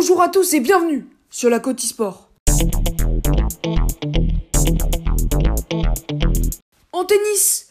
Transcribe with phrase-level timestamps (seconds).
[0.00, 2.30] Bonjour à tous et bienvenue sur la Côte Sport.
[6.94, 7.68] En tennis,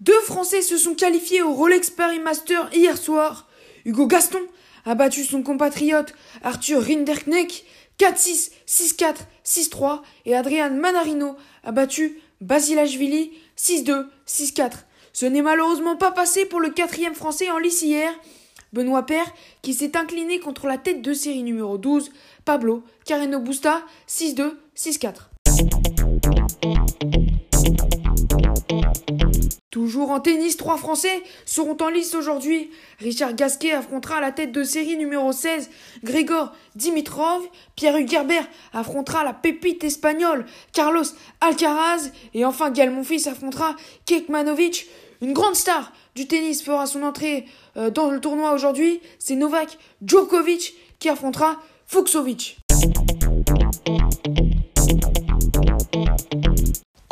[0.00, 3.46] deux Français se sont qualifiés au Rolex Paris Master hier soir.
[3.84, 4.40] Hugo Gaston
[4.86, 7.64] a battu son compatriote Arthur Rinderknecht
[8.00, 9.14] 4-6, 6-4,
[9.46, 14.72] 6-3 et Adrian Manarino a battu Basilashvili 6-2, 6-4.
[15.12, 18.12] Ce n'est malheureusement pas passé pour le quatrième français en lice hier,
[18.72, 19.26] Benoît Père,
[19.62, 22.10] qui s'est incliné contre la tête de série numéro 12,
[22.44, 25.28] Pablo Carreno Busta, 6-2, 6-4.
[30.00, 32.70] En tennis, trois Français seront en lice aujourd'hui.
[33.00, 35.70] Richard Gasquet affrontera la tête de série numéro 16,
[36.04, 37.42] Grégor Dimitrov.
[37.74, 41.02] Pierre Hugerbert affrontera la pépite espagnole, Carlos
[41.40, 42.10] Alcaraz.
[42.32, 43.74] Et enfin, Gaël Monfils affrontera
[44.06, 44.86] Kekmanovic.
[45.20, 47.44] Une grande star du tennis fera son entrée
[47.76, 49.00] euh, dans le tournoi aujourd'hui.
[49.18, 52.58] C'est Novak Djokovic qui affrontera Fuxovic.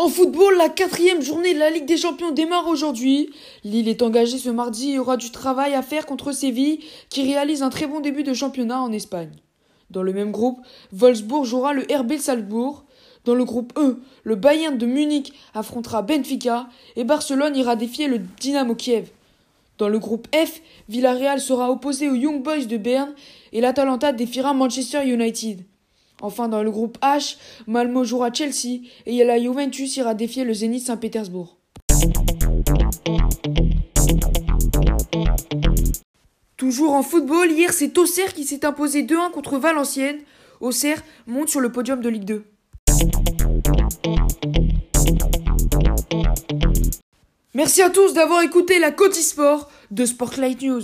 [0.07, 3.29] En football, la quatrième journée de la Ligue des Champions démarre aujourd'hui.
[3.65, 7.65] Lille est engagée ce mardi et aura du travail à faire contre Séville, qui réalise
[7.65, 9.33] un très bon début de championnat en Espagne.
[9.91, 10.61] Dans le même groupe,
[10.93, 12.85] Wolfsburg jouera le RB Salzbourg.
[13.25, 18.21] Dans le groupe E, le Bayern de Munich affrontera Benfica et Barcelone ira défier le
[18.21, 19.11] Dynamo Kiev.
[19.77, 23.13] Dans le groupe F, Villarreal sera opposé aux Young Boys de Berne
[23.53, 25.65] et l'Atalanta défiera Manchester United.
[26.23, 27.37] Enfin, dans le groupe H,
[27.67, 31.57] Malmo jouera Chelsea et la Juventus ira défier le Zénith Saint-Pétersbourg.
[36.57, 40.21] Toujours en football, hier c'est Auxerre qui s'est imposé 2-1 contre Valenciennes.
[40.61, 42.45] Auxerre monte sur le podium de Ligue 2.
[47.53, 50.83] Merci à tous d'avoir écouté la Côte Sport de Sportlight News.